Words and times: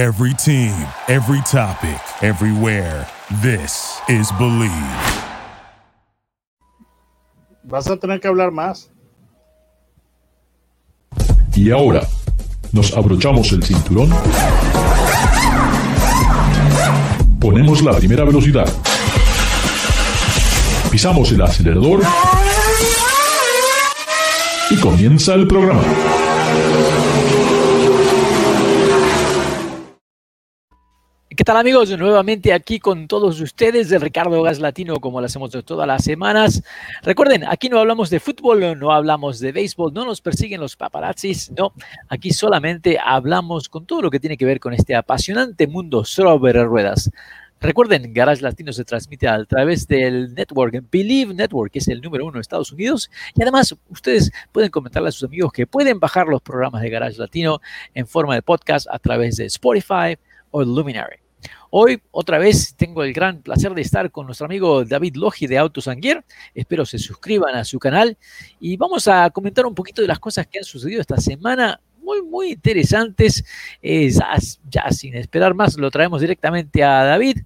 Every 0.00 0.32
team, 0.32 0.72
every 1.08 1.42
topic, 1.42 2.00
everywhere. 2.22 3.06
This 3.42 4.00
is 4.08 4.32
Believe. 4.38 4.72
Vas 7.64 7.86
a 7.86 7.98
tener 7.98 8.18
que 8.18 8.28
hablar 8.28 8.50
más. 8.50 8.90
Y 11.54 11.70
ahora, 11.70 12.08
nos 12.72 12.96
abrochamos 12.96 13.52
el 13.52 13.62
cinturón. 13.62 14.08
Ponemos 17.38 17.82
la 17.82 17.92
primera 17.92 18.24
velocidad. 18.24 18.72
Pisamos 20.90 21.30
el 21.30 21.42
acelerador. 21.42 22.00
Y 24.70 24.76
comienza 24.76 25.34
el 25.34 25.46
programa. 25.46 25.82
¿Qué 31.36 31.44
tal 31.44 31.56
amigos? 31.58 31.96
Nuevamente 31.96 32.52
aquí 32.52 32.80
con 32.80 33.06
todos 33.06 33.40
ustedes 33.40 33.88
de 33.88 34.00
Ricardo 34.00 34.42
Gas 34.42 34.58
Latino 34.58 34.96
como 34.96 35.20
lo 35.20 35.26
hacemos 35.26 35.52
todas 35.64 35.86
las 35.86 36.02
semanas. 36.02 36.64
Recuerden, 37.02 37.44
aquí 37.46 37.68
no 37.68 37.78
hablamos 37.78 38.10
de 38.10 38.18
fútbol, 38.18 38.76
no 38.76 38.90
hablamos 38.90 39.38
de 39.38 39.52
béisbol, 39.52 39.94
no 39.94 40.04
nos 40.04 40.20
persiguen 40.20 40.60
los 40.60 40.74
paparazzis, 40.74 41.52
no. 41.52 41.72
Aquí 42.08 42.32
solamente 42.32 42.98
hablamos 43.02 43.68
con 43.68 43.86
todo 43.86 44.02
lo 44.02 44.10
que 44.10 44.18
tiene 44.18 44.36
que 44.36 44.44
ver 44.44 44.58
con 44.58 44.74
este 44.74 44.96
apasionante 44.96 45.68
mundo 45.68 46.04
sobre 46.04 46.64
ruedas. 46.64 47.12
Recuerden, 47.60 48.12
Garage 48.12 48.42
Latino 48.42 48.72
se 48.72 48.84
transmite 48.84 49.28
a 49.28 49.44
través 49.44 49.86
del 49.86 50.34
network 50.34 50.82
Believe 50.90 51.32
Network, 51.32 51.70
que 51.72 51.78
es 51.78 51.86
el 51.86 52.00
número 52.00 52.24
uno 52.24 52.34
de 52.34 52.40
Estados 52.40 52.72
Unidos. 52.72 53.08
Y 53.36 53.42
además, 53.42 53.76
ustedes 53.88 54.32
pueden 54.50 54.70
comentarle 54.70 55.10
a 55.10 55.12
sus 55.12 55.28
amigos 55.28 55.52
que 55.52 55.68
pueden 55.68 56.00
bajar 56.00 56.26
los 56.26 56.42
programas 56.42 56.82
de 56.82 56.90
Garage 56.90 57.18
Latino 57.18 57.60
en 57.94 58.08
forma 58.08 58.34
de 58.34 58.42
podcast 58.42 58.88
a 58.90 58.98
través 58.98 59.36
de 59.36 59.44
Spotify 59.44 60.16
o 60.50 60.62
Luminary. 60.62 61.16
Hoy, 61.70 62.02
otra 62.10 62.38
vez, 62.38 62.74
tengo 62.76 63.04
el 63.04 63.12
gran 63.12 63.42
placer 63.42 63.72
de 63.74 63.82
estar 63.82 64.10
con 64.10 64.26
nuestro 64.26 64.46
amigo 64.46 64.84
David 64.84 65.14
Logi 65.16 65.46
de 65.46 65.56
Autos 65.56 65.86
Anguier. 65.86 66.24
Espero 66.54 66.84
se 66.84 66.98
suscriban 66.98 67.54
a 67.54 67.64
su 67.64 67.78
canal 67.78 68.18
y 68.58 68.76
vamos 68.76 69.06
a 69.06 69.30
comentar 69.30 69.64
un 69.66 69.74
poquito 69.74 70.02
de 70.02 70.08
las 70.08 70.18
cosas 70.18 70.46
que 70.48 70.58
han 70.58 70.64
sucedido 70.64 71.00
esta 71.00 71.18
semana. 71.18 71.80
Muy, 72.02 72.22
muy 72.22 72.52
interesantes. 72.52 73.44
ya 73.80 74.90
sin 74.90 75.14
esperar 75.14 75.54
más, 75.54 75.76
lo 75.78 75.90
traemos 75.90 76.20
directamente 76.20 76.82
a 76.82 77.04
David. 77.04 77.38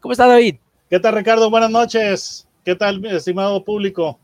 ¿Cómo 0.00 0.12
está 0.12 0.26
David? 0.26 0.56
¿Qué 0.90 0.98
tal, 0.98 1.14
Ricardo? 1.14 1.48
Buenas 1.48 1.70
noches. 1.70 2.48
¿Qué 2.64 2.74
tal, 2.74 3.04
estimado 3.06 3.64
público? 3.64 4.18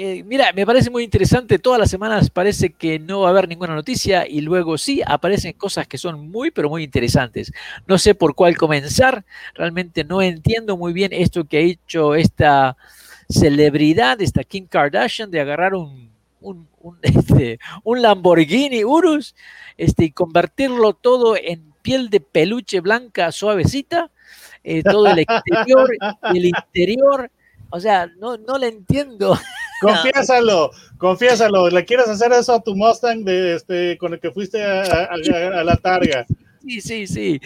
Eh, 0.00 0.22
mira, 0.22 0.52
me 0.52 0.64
parece 0.64 0.90
muy 0.90 1.02
interesante. 1.02 1.58
Todas 1.58 1.80
las 1.80 1.90
semanas 1.90 2.30
parece 2.30 2.70
que 2.70 3.00
no 3.00 3.22
va 3.22 3.28
a 3.28 3.30
haber 3.30 3.48
ninguna 3.48 3.74
noticia 3.74 4.28
y 4.28 4.42
luego 4.42 4.78
sí 4.78 5.02
aparecen 5.04 5.54
cosas 5.54 5.88
que 5.88 5.98
son 5.98 6.30
muy, 6.30 6.52
pero 6.52 6.68
muy 6.68 6.84
interesantes. 6.84 7.52
No 7.88 7.98
sé 7.98 8.14
por 8.14 8.36
cuál 8.36 8.56
comenzar. 8.56 9.24
Realmente 9.54 10.04
no 10.04 10.22
entiendo 10.22 10.76
muy 10.76 10.92
bien 10.92 11.12
esto 11.12 11.46
que 11.46 11.56
ha 11.56 11.60
hecho 11.62 12.14
esta 12.14 12.76
celebridad, 13.28 14.22
esta 14.22 14.44
Kim 14.44 14.68
Kardashian, 14.68 15.32
de 15.32 15.40
agarrar 15.40 15.74
un, 15.74 16.10
un, 16.42 16.68
este, 17.02 17.58
Lamborghini 17.84 18.84
Urus 18.84 19.34
este, 19.76 20.04
y 20.04 20.10
convertirlo 20.12 20.92
todo 20.92 21.36
en 21.36 21.72
piel 21.82 22.08
de 22.08 22.20
peluche 22.20 22.78
blanca 22.78 23.32
suavecita. 23.32 24.12
Eh, 24.62 24.84
todo 24.84 25.08
el 25.08 25.18
exterior, 25.28 25.90
el 26.32 26.44
interior. 26.44 27.32
O 27.70 27.80
sea, 27.80 28.06
no, 28.06 28.36
no 28.36 28.58
le 28.58 28.68
entiendo. 28.68 29.36
Confiésalo, 29.80 30.70
confiésalo. 30.98 31.70
¿Le 31.70 31.84
quieres 31.84 32.08
hacer 32.08 32.32
eso 32.32 32.54
a 32.54 32.62
tu 32.62 32.74
Mustang 32.74 33.24
de, 33.24 33.54
este, 33.54 33.96
con 33.98 34.12
el 34.12 34.20
que 34.20 34.30
fuiste 34.30 34.62
a, 34.64 35.16
la 35.16 35.76
targa? 35.76 36.26
Sí, 36.64 36.80
sí, 36.80 37.06
sí. 37.06 37.40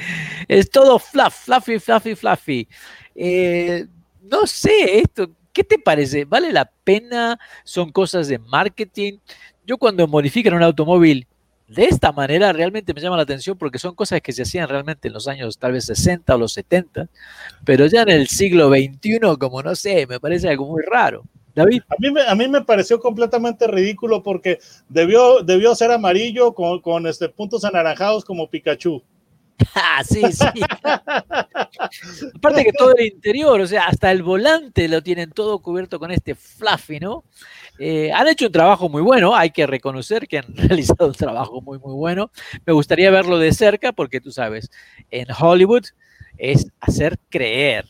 Es 0.49 0.71
todo 0.71 0.99
fluff, 0.99 1.45
fluffy, 1.45 1.79
fluffy, 1.79 2.15
fluffy. 2.15 2.69
Eh, 3.15 3.87
no 4.23 4.47
sé, 4.47 4.99
esto, 4.99 5.31
¿qué 5.53 5.63
te 5.63 5.79
parece? 5.79 6.25
¿Vale 6.25 6.53
la 6.53 6.65
pena? 6.65 7.39
¿Son 7.65 7.92
cosas 7.92 8.29
de 8.29 8.39
marketing? 8.39 9.19
Yo 9.67 9.77
cuando 9.79 10.07
modifican 10.09 10.55
un 10.55 10.63
automóvil 10.63 11.27
de 11.69 11.85
esta 11.85 12.13
manera 12.13 12.53
realmente 12.53 12.92
me 12.92 13.01
llama 13.01 13.17
la 13.17 13.23
atención 13.23 13.57
porque 13.57 13.79
son 13.79 13.95
cosas 13.95 14.21
que 14.21 14.33
se 14.33 14.42
hacían 14.42 14.69
realmente 14.69 15.09
en 15.09 15.15
los 15.15 15.27
años 15.27 15.59
tal 15.59 15.73
vez 15.73 15.87
60 15.87 16.35
o 16.35 16.39
los 16.39 16.53
70, 16.53 17.09
pero 17.65 17.87
ya 17.87 18.03
en 18.03 18.11
el 18.11 18.29
siglo 18.29 18.69
XXI, 18.69 19.21
como 19.39 19.63
no 19.63 19.75
sé, 19.75 20.07
me 20.07 20.21
parece 20.21 20.48
algo 20.48 20.67
muy 20.67 20.83
raro. 20.83 21.25
David. 21.55 21.83
A 21.89 21.95
mí, 21.98 22.11
me, 22.11 22.23
a 22.23 22.35
mí 22.35 22.48
me 22.48 22.63
pareció 22.63 23.01
completamente 23.01 23.67
ridículo 23.67 24.23
porque 24.23 24.58
debió, 24.89 25.42
debió 25.42 25.74
ser 25.74 25.90
amarillo 25.90 26.55
con, 26.55 26.80
con 26.80 27.07
este, 27.07 27.29
puntos 27.29 27.64
anaranjados 27.64 28.24
como 28.24 28.48
Pikachu. 28.48 29.02
Ah, 29.74 30.02
sí, 30.05 30.23
sí. 30.33 30.45
Aparte 32.35 32.64
que 32.64 32.73
todo 32.73 32.95
el 32.96 33.07
interior, 33.07 33.61
o 33.61 33.67
sea, 33.67 33.85
hasta 33.85 34.11
el 34.11 34.23
volante 34.23 34.89
lo 34.89 35.02
tienen 35.02 35.30
todo 35.30 35.61
cubierto 35.61 35.98
con 35.98 36.11
este 36.11 36.35
fluffy, 36.35 37.01
¿no? 37.01 37.24
Eh, 37.79 38.12
han 38.12 38.29
hecho 38.29 38.46
un 38.46 38.52
trabajo 38.52 38.89
muy 38.89 39.02
bueno, 39.02 39.35
hay 39.35 39.51
que 39.51 39.67
reconocer 39.67 40.29
que 40.29 40.39
han 40.39 40.46
realizado 40.57 41.08
un 41.08 41.14
trabajo 41.14 41.61
muy, 41.61 41.79
muy 41.79 41.95
bueno. 41.95 42.30
Me 42.67 42.73
gustaría 42.73 43.11
verlo 43.11 43.39
de 43.39 43.52
cerca 43.52 43.92
porque 43.92 44.20
tú 44.20 44.30
sabes, 44.30 44.70
en 45.11 45.27
Hollywood 45.39 45.85
es 46.39 46.68
hacer 46.80 47.18
creer 47.29 47.86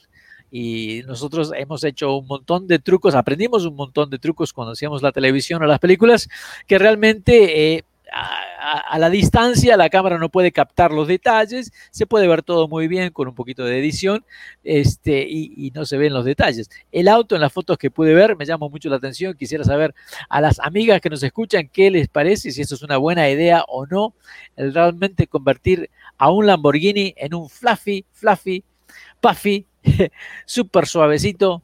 y 0.55 1.03
nosotros 1.07 1.51
hemos 1.57 1.83
hecho 1.83 2.15
un 2.15 2.27
montón 2.27 2.67
de 2.67 2.79
trucos, 2.79 3.15
aprendimos 3.15 3.65
un 3.65 3.75
montón 3.75 4.11
de 4.11 4.19
trucos 4.19 4.53
cuando 4.53 4.73
hacíamos 4.73 5.03
la 5.03 5.11
televisión 5.11 5.63
o 5.63 5.67
las 5.67 5.79
películas, 5.79 6.29
que 6.67 6.79
realmente 6.79 7.77
eh, 7.77 7.85
a, 8.13 8.99
la 8.99 9.09
distancia 9.09 9.79
la 9.79 9.89
cámara 9.89 10.19
no 10.19 10.29
puede 10.29 10.53
captar 10.53 10.93
los 10.93 11.09
detalles, 11.09 11.73
se 11.91 12.07
puede 12.07 12.29
ver 12.29 12.43
todo 12.43 12.69
muy 12.69 12.87
bien 12.87 13.13
con 13.13 13.29
un 13.29 13.35
poquito 13.35 13.65
de 13.65 13.79
edición 13.79 14.27
este, 14.63 15.27
y, 15.27 15.73
no 15.75 15.87
se 15.87 15.97
ven 15.97 16.13
los 16.13 16.27
detalles. 16.27 16.69
El 16.93 17.09
auto 17.09 17.35
en 17.35 17.41
las 17.41 17.51
fotos 17.51 17.79
que 17.79 17.91
pude 17.91 18.13
ver 18.13 18.37
me 18.37 18.45
llamó 18.45 18.69
mucho 18.69 18.91
la 18.91 18.97
atención, 18.97 19.35
quisiera 19.35 19.65
saber 19.65 19.95
a 20.29 20.43
las 20.43 20.61
amigas 20.61 21.01
que 21.01 21.09
nos 21.09 21.23
escuchan 21.23 21.71
qué 21.73 21.91
les 21.91 22.09
parece, 22.09 22.53
si 22.53 22.61
esto 22.61 22.75
es 22.75 22.83
una 22.83 22.99
buena 22.99 23.31
idea 23.31 23.65
o 23.69 23.87
no, 23.87 24.15
el 24.57 24.75
realmente 24.75 25.27
convertir 25.27 25.89
a 26.19 26.31
un 26.31 26.47
Lamborghini 26.47 27.15
en 27.17 27.33
un 27.33 27.49
fluffy, 27.49 28.05
fluffy, 28.13 28.63
puffy 29.19 29.67
súper 30.47 30.87
suavecito, 30.87 31.63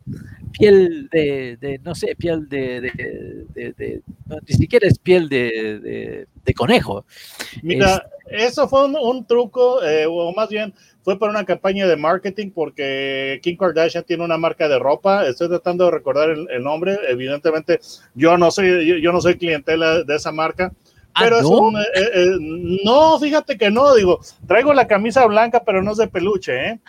piel 0.52 1.08
de, 1.10 1.80
no 1.82 1.94
sé, 1.94 2.14
piel 2.16 2.48
de, 2.48 4.02
ni 4.46 4.54
siquiera 4.54 4.88
es 4.88 4.98
piel 4.98 5.28
de, 5.28 6.26
conejo. 6.56 7.04
Mira, 7.62 8.08
eso 8.30 8.68
fue 8.68 8.86
un, 8.86 9.26
truco, 9.26 9.82
eh, 9.82 10.06
o 10.08 10.32
más 10.32 10.48
bien 10.48 10.74
fue 11.02 11.18
para 11.18 11.30
una 11.30 11.44
campaña 11.44 11.86
de 11.86 11.96
marketing 11.96 12.50
porque 12.50 13.40
Kim 13.42 13.56
Kardashian 13.56 14.04
tiene 14.04 14.24
una 14.24 14.36
marca 14.36 14.68
de 14.68 14.78
ropa. 14.78 15.26
Estoy 15.26 15.48
tratando 15.48 15.86
de 15.86 15.90
recordar 15.90 16.30
el, 16.30 16.62
nombre. 16.62 16.98
Evidentemente, 17.08 17.80
yo 18.14 18.36
no 18.36 18.50
soy, 18.50 19.00
yo 19.00 19.12
no 19.12 19.20
soy 19.20 19.36
clientela 19.36 20.02
de 20.02 20.16
esa 20.16 20.32
marca 20.32 20.72
Ah, 21.18 21.24
pero 21.24 21.42
¿no? 21.42 21.80
Eh, 21.80 21.84
eh, 21.94 22.10
eh, 22.14 22.36
no, 22.84 23.18
fíjate 23.18 23.58
que 23.58 23.70
no, 23.70 23.92
digo, 23.94 24.20
traigo 24.46 24.72
la 24.72 24.86
camisa 24.86 25.26
blanca, 25.26 25.64
pero 25.64 25.82
no 25.82 25.90
es 25.92 25.98
de 25.98 26.06
peluche, 26.06 26.52
¿eh? 26.54 26.80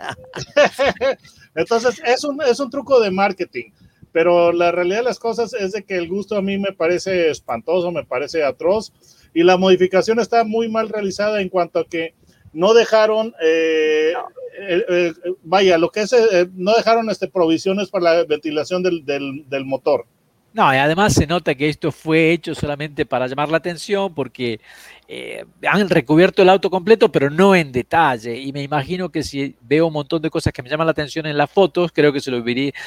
Entonces, 1.54 2.00
es 2.04 2.24
un, 2.24 2.40
es 2.42 2.58
un 2.58 2.70
truco 2.70 3.00
de 3.00 3.10
marketing, 3.10 3.70
pero 4.12 4.52
la 4.52 4.72
realidad 4.72 4.98
de 4.98 5.04
las 5.04 5.18
cosas 5.18 5.52
es 5.52 5.72
de 5.72 5.84
que 5.84 5.96
el 5.96 6.08
gusto 6.08 6.36
a 6.36 6.42
mí 6.42 6.56
me 6.56 6.72
parece 6.72 7.30
espantoso, 7.30 7.92
me 7.92 8.04
parece 8.04 8.44
atroz, 8.44 8.92
y 9.34 9.42
la 9.42 9.58
modificación 9.58 10.20
está 10.20 10.44
muy 10.44 10.70
mal 10.70 10.88
realizada 10.88 11.42
en 11.42 11.50
cuanto 11.50 11.80
a 11.80 11.86
que 11.86 12.14
no 12.54 12.72
dejaron, 12.72 13.34
vaya, 15.42 15.76
lo 15.76 15.90
que 15.90 16.00
es, 16.00 16.14
no 16.54 16.74
dejaron 16.74 17.10
este, 17.10 17.28
provisiones 17.28 17.90
para 17.90 18.14
la 18.14 18.24
ventilación 18.24 18.82
del, 18.82 19.04
del, 19.04 19.44
del 19.48 19.66
motor. 19.66 20.06
No, 20.56 20.72
y 20.72 20.78
además 20.78 21.12
se 21.12 21.26
nota 21.26 21.54
que 21.54 21.68
esto 21.68 21.92
fue 21.92 22.32
hecho 22.32 22.54
solamente 22.54 23.04
para 23.04 23.26
llamar 23.26 23.50
la 23.50 23.58
atención 23.58 24.14
porque 24.14 24.58
eh, 25.06 25.44
han 25.68 25.90
recubierto 25.90 26.40
el 26.40 26.48
auto 26.48 26.70
completo, 26.70 27.12
pero 27.12 27.28
no 27.28 27.54
en 27.54 27.72
detalle. 27.72 28.40
Y 28.40 28.54
me 28.54 28.62
imagino 28.62 29.10
que 29.10 29.22
si 29.22 29.54
veo 29.60 29.88
un 29.88 29.92
montón 29.92 30.22
de 30.22 30.30
cosas 30.30 30.54
que 30.54 30.62
me 30.62 30.70
llaman 30.70 30.86
la 30.86 30.92
atención 30.92 31.26
en 31.26 31.36
las 31.36 31.50
fotos, 31.50 31.92
creo 31.92 32.10
que 32.10 32.20
si 32.20 32.30
lo, 32.30 32.42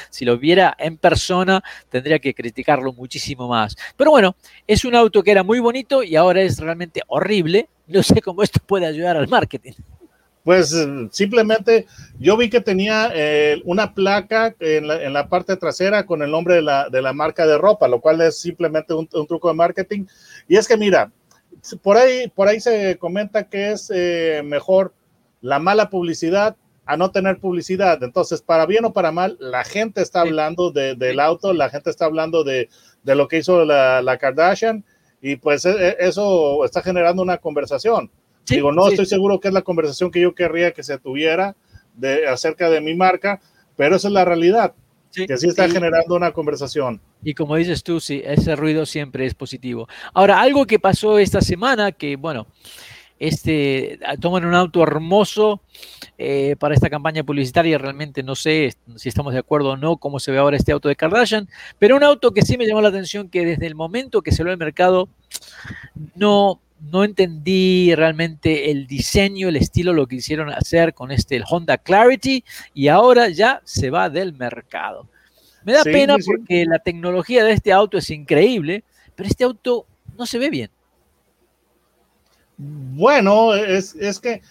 si 0.09 0.25
lo 0.25 0.39
viera 0.39 0.75
en 0.79 0.97
persona 0.97 1.63
tendría 1.89 2.17
que 2.17 2.33
criticarlo 2.33 2.91
muchísimo 2.91 3.47
más. 3.47 3.75
Pero 3.95 4.09
bueno, 4.09 4.35
es 4.65 4.83
un 4.83 4.95
auto 4.95 5.21
que 5.21 5.29
era 5.29 5.43
muy 5.43 5.59
bonito 5.59 6.01
y 6.01 6.15
ahora 6.15 6.41
es 6.41 6.57
realmente 6.57 7.03
horrible. 7.05 7.69
No 7.85 8.01
sé 8.01 8.19
cómo 8.23 8.41
esto 8.41 8.59
puede 8.65 8.87
ayudar 8.87 9.15
al 9.15 9.27
marketing. 9.27 9.73
Pues 10.49 10.75
simplemente 11.11 11.85
yo 12.17 12.35
vi 12.35 12.49
que 12.49 12.59
tenía 12.59 13.11
eh, 13.13 13.61
una 13.65 13.93
placa 13.93 14.55
en 14.59 15.13
la, 15.13 15.29
parte 15.29 15.55
trasera 15.57 16.07
con 16.07 16.23
el 16.23 16.31
nombre 16.31 16.55
de 16.55 16.63
la, 16.63 17.13
marca 17.13 17.45
de 17.45 17.55
ropa, 17.55 17.87
lo 17.87 18.01
cual 18.01 18.19
es 18.21 18.39
simplemente 18.39 18.95
un, 18.95 19.07
truco 19.27 19.49
de 19.49 19.53
marketing. 19.53 20.07
Y 20.47 20.57
es 20.57 20.67
que 20.67 20.75
mira, 20.75 21.11
por 21.83 21.97
ahí, 21.97 22.29
por 22.29 22.47
ahí 22.47 22.59
se 22.59 22.97
comenta 22.97 23.47
que 23.47 23.73
es 23.73 23.91
eh, 23.93 24.41
mejor 24.43 24.95
la 25.41 25.59
mala 25.59 25.91
publicidad 25.91 26.55
a 26.83 26.97
no 26.97 27.11
tener 27.11 27.37
publicidad. 27.37 28.01
Entonces, 28.01 28.41
para 28.41 28.65
bien 28.65 28.85
o 28.85 28.91
para 28.91 29.11
mal, 29.11 29.37
la 29.39 29.63
gente 29.63 30.01
está 30.01 30.21
hablando 30.21 30.71
del 30.71 31.19
auto, 31.19 31.53
la 31.53 31.69
gente 31.69 31.91
está 31.91 32.05
hablando 32.05 32.43
de, 32.43 32.69
lo 33.03 33.27
que 33.27 33.37
hizo 33.37 33.65
la, 33.65 34.01
la 34.01 34.17
Kardashian 34.17 34.83
y 35.21 35.35
pues 35.35 35.63
e, 35.65 35.89
e, 35.89 35.97
eso 35.99 36.65
está 36.65 36.81
generando 36.81 37.21
una 37.21 37.37
conversación 37.37 38.09
Digo, 38.49 38.71
no 38.71 38.87
estoy 38.87 39.05
seguro 39.05 39.39
que 39.39 39.47
es 39.47 39.53
la 39.53 39.61
conversación 39.61 40.11
que 40.11 40.21
yo 40.21 40.33
querría 40.33 40.71
que 40.71 40.83
se 40.83 40.97
tuviera 40.97 41.55
de, 41.95 42.27
acerca 42.27 42.69
de 42.69 42.81
mi 42.81 42.95
marca, 42.95 43.39
pero 43.75 43.95
esa 43.95 44.07
es 44.07 44.13
la 44.13 44.25
realidad, 44.25 44.73
que 45.13 45.37
sí 45.37 45.47
está 45.47 45.69
generando 45.69 46.15
una 46.15 46.31
conversación. 46.31 47.01
Y 47.23 47.33
como 47.33 47.55
dices 47.55 47.83
tú, 47.83 47.99
sí, 47.99 48.21
ese 48.23 48.55
ruido 48.55 48.85
siempre 48.85 49.25
es 49.25 49.33
positivo. 49.33 49.87
Ahora, 50.13 50.41
algo 50.41 50.65
que 50.65 50.79
pasó 50.79 51.19
esta 51.19 51.41
semana, 51.41 51.91
que 51.91 52.15
bueno, 52.15 52.47
este, 53.19 53.99
toman 54.21 54.45
un 54.45 54.55
auto 54.55 54.81
hermoso 54.81 55.61
eh, 56.17 56.55
para 56.57 56.73
esta 56.73 56.89
campaña 56.89 57.23
publicitaria. 57.23 57.77
Realmente 57.77 58.23
no 58.23 58.35
sé 58.35 58.73
si 58.95 59.09
estamos 59.09 59.33
de 59.33 59.39
acuerdo 59.39 59.71
o 59.71 59.77
no 59.77 59.97
cómo 59.97 60.19
se 60.19 60.31
ve 60.31 60.37
ahora 60.37 60.57
este 60.57 60.71
auto 60.71 60.87
de 60.87 60.95
Kardashian, 60.95 61.49
pero 61.77 61.97
un 61.97 62.03
auto 62.03 62.31
que 62.31 62.43
sí 62.43 62.57
me 62.57 62.65
llamó 62.65 62.81
la 62.81 62.89
atención 62.89 63.29
que 63.29 63.45
desde 63.45 63.67
el 63.67 63.75
momento 63.75 64.21
que 64.21 64.31
se 64.31 64.43
lo 64.43 64.51
al 64.51 64.57
mercado 64.57 65.09
no, 66.15 66.61
no 66.81 67.03
entendí 67.03 67.93
realmente 67.95 68.71
el 68.71 68.87
diseño, 68.87 69.49
el 69.49 69.57
estilo, 69.57 69.93
lo 69.93 70.07
que 70.07 70.17
hicieron 70.17 70.49
hacer 70.49 70.93
con 70.93 71.11
este 71.11 71.35
el 71.35 71.43
Honda 71.49 71.77
Clarity 71.77 72.43
y 72.73 72.87
ahora 72.87 73.29
ya 73.29 73.61
se 73.63 73.89
va 73.89 74.09
del 74.09 74.33
mercado. 74.33 75.07
Me 75.63 75.73
da 75.73 75.83
pena 75.83 76.15
porque 76.25 76.65
la 76.65 76.79
tecnología 76.79 77.43
de 77.43 77.51
este 77.51 77.73
auto 77.73 77.97
es 77.97 78.09
increíble, 78.09 78.83
pero 79.15 79.27
este 79.27 79.43
auto 79.43 79.85
no 80.17 80.25
se 80.25 80.39
ve 80.39 80.49
bien. 80.49 80.71
Bueno, 82.57 83.53
es, 83.53 83.93
que 84.19 84.41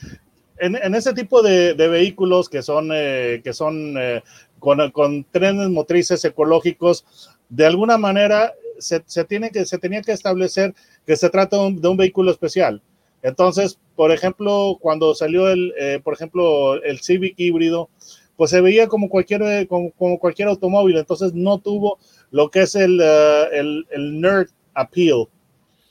en, 0.59 0.95
ese 0.95 1.13
tipo 1.13 1.43
de, 1.43 1.75
vehículos 1.75 2.49
que 2.49 2.63
son, 2.63 2.91
eh, 2.93 3.41
que 3.45 3.53
son 3.53 3.97
eh, 3.99 4.23
con, 4.59 5.25
trenes 5.31 5.69
motrices 5.69 6.25
ecológicos, 6.25 7.05
de 7.49 7.67
alguna 7.67 7.99
manera 7.99 8.53
se, 8.79 9.01
tiene 9.25 9.51
que, 9.51 9.65
se 9.65 9.79
tenía 9.79 10.03
que 10.03 10.13
establecer 10.13 10.75
que 11.07 11.17
se 11.17 11.31
trata 11.31 11.57
de 11.57 11.89
un, 11.89 11.97
vehículo 11.97 12.31
especial. 12.31 12.83
Entonces, 13.23 13.79
por 13.97 14.13
ejemplo, 14.13 14.79
cuando 14.81 15.15
salió 15.15 15.49
el, 15.49 15.75
eh, 15.79 16.01
por 16.03 16.15
ejemplo, 16.15 16.83
el 16.83 17.01
Civic 17.01 17.35
híbrido, 17.37 17.89
pues 18.37 18.51
se 18.51 18.61
veía 18.61 18.87
como 18.87 19.09
cualquier, 19.09 19.67
como, 19.67 19.91
cualquier 20.19 20.49
automóvil, 20.49 20.97
entonces 20.97 21.35
no 21.35 21.59
tuvo 21.59 21.99
lo 22.31 22.51
que 22.51 22.63
es 22.63 22.77
el, 22.77 23.01
el, 23.01 23.87
el 23.91 24.21
nerd 24.21 24.49
appeal 24.75 25.27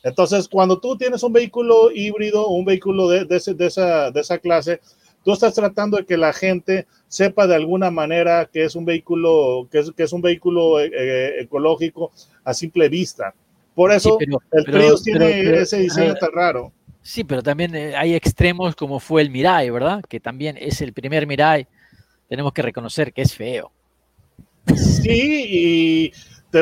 entonces, 0.07 0.47
cuando 0.47 0.79
tú 0.79 0.97
tienes 0.97 1.21
un 1.21 1.33
vehículo 1.33 1.91
híbrido, 1.91 2.47
un 2.47 2.63
vehículo 2.63 3.09
de, 3.09 3.27
esa, 3.35 4.09
de 4.09 4.21
esa 4.21 4.37
clase, 4.37 4.79
tú 5.23 5.33
estás 5.33 5.53
tratando 5.53 5.97
de 5.97 6.05
que 6.05 6.17
la 6.17 6.33
gente 6.33 6.87
sepa 7.07 7.47
de 7.47 7.55
alguna 7.55 7.91
manera 7.91 8.49
que 8.51 8.63
es 8.63 8.75
un 8.75 8.85
vehículo, 8.85 9.67
que 9.71 9.79
es, 9.79 9.91
que 9.91 10.03
es 10.03 10.13
un 10.13 10.21
vehículo 10.21 10.79
eh, 10.79 10.91
eh, 10.93 11.41
ecológico 11.41 12.11
a 12.43 12.53
simple 12.53 12.89
vista. 12.89 13.33
Por 13.75 13.91
eso 13.91 14.17
el 14.51 14.63
Prius 14.63 15.03
tiene 15.03 15.61
ese 15.61 15.77
diseño 15.77 16.15
tan 16.15 16.31
raro. 16.31 16.71
Sí, 17.01 17.23
pero 17.23 17.41
también 17.43 17.75
eh, 17.75 17.95
hay 17.95 18.15
extremos 18.15 18.75
como 18.75 18.99
fue 18.99 19.21
el 19.21 19.29
Mirai, 19.29 19.69
¿verdad? 19.69 20.01
Que 20.09 20.19
también 20.19 20.57
es 20.59 20.81
el 20.81 20.93
primer 20.93 21.27
Mirai. 21.27 21.67
Tenemos 22.27 22.51
que 22.51 22.61
reconocer 22.61 23.13
que 23.13 23.21
es 23.21 23.33
feo. 23.33 23.71
Sí, 24.75 25.45
y 25.49 26.11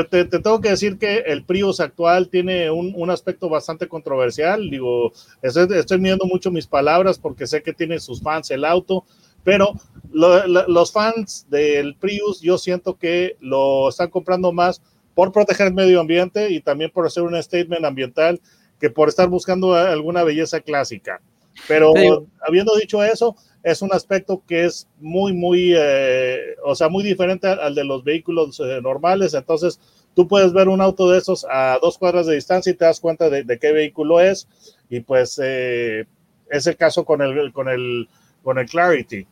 te, 0.03 0.25
tengo 0.25 0.61
que 0.61 0.69
decir 0.69 0.97
que 0.97 1.19
el 1.19 1.43
Prius 1.43 1.79
actual 1.79 2.29
tiene 2.29 2.69
un, 2.69 3.09
aspecto 3.09 3.49
bastante 3.49 3.87
controversial. 3.87 4.69
Digo, 4.69 5.11
estoy, 5.41 5.67
estoy, 5.77 5.99
midiendo 5.99 6.25
mucho 6.25 6.51
mis 6.51 6.67
palabras 6.67 7.17
porque 7.17 7.47
sé 7.47 7.63
que 7.63 7.73
tiene 7.73 7.99
sus 7.99 8.21
fans 8.21 8.51
el 8.51 8.65
auto, 8.65 9.05
pero 9.43 9.73
los 10.11 10.91
fans 10.91 11.45
del 11.49 11.95
Prius 11.95 12.41
yo 12.41 12.57
siento 12.57 12.97
que 12.97 13.37
lo 13.39 13.89
están 13.89 14.09
comprando 14.09 14.51
más 14.51 14.81
por 15.13 15.31
proteger 15.31 15.67
el 15.67 15.73
medio 15.73 15.99
ambiente 15.99 16.51
y 16.51 16.61
también 16.61 16.91
por 16.91 17.05
hacer 17.05 17.23
un 17.23 17.41
statement 17.41 17.85
ambiental 17.85 18.41
que 18.79 18.89
por 18.89 19.07
estar 19.07 19.29
buscando 19.29 19.73
alguna 19.73 20.23
belleza 20.23 20.59
clásica. 20.59 21.21
Pero 21.67 21.93
habiendo 22.45 22.75
dicho 22.75 23.03
eso, 23.03 23.35
es 23.65 23.81
un 23.81 23.91
aspecto 23.91 24.43
que 24.47 24.65
es 24.65 24.87
muy, 24.99 25.33
muy, 25.33 25.73
eh, 25.75 26.55
o 26.63 26.75
sea, 26.75 26.87
muy 26.87 27.03
diferente 27.03 27.47
al 27.47 27.73
de 27.73 27.83
los 27.83 28.03
vehículos 28.03 28.59
eh, 28.59 28.79
normales. 28.79 29.33
Entonces, 29.33 29.79
tú 30.13 30.27
puedes 30.27 30.53
ver 30.53 30.69
un 30.69 30.81
auto 30.81 31.09
de 31.09 31.17
esos 31.17 31.47
a 31.49 31.79
dos 31.81 31.97
cuadras 31.97 32.27
de 32.27 32.35
distancia 32.35 32.71
y 32.71 32.75
te 32.75 32.85
das 32.85 32.99
cuenta 32.99 33.27
de, 33.27 33.57
qué 33.59 33.71
vehículo 33.71 34.21
es. 34.21 34.47
Y 34.87 34.99
pues 34.99 35.41
eh, 35.43 36.05
es 36.51 36.67
el 36.67 36.77
caso 36.77 37.05
con 37.05 37.23
el, 37.23 37.51
con 37.53 37.67
el, 37.67 38.07
con 38.43 38.59
el 38.59 38.69
Clarity, 38.69 39.25